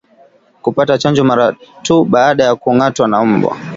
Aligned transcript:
Kupata 0.61 0.97
chanjo 0.97 1.23
mara 1.23 1.55
tu 1.83 2.05
baada 2.05 2.43
ya 2.43 2.55
kungatwa 2.55 3.07
na 3.07 3.25
mbwa 3.25 3.57